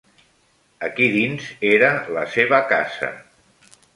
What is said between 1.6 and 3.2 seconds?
era la seva casa.